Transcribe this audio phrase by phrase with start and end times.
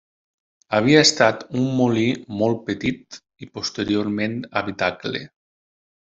[0.75, 2.05] Havia estat un molí
[2.39, 5.21] molt petit i posteriorment habitacle.